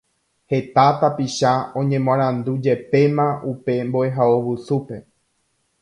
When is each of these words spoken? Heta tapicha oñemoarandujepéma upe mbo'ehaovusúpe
Heta 0.51 0.85
tapicha 1.01 1.51
oñemoarandujepéma 1.81 3.27
upe 3.51 3.73
mbo'ehaovusúpe 3.89 4.95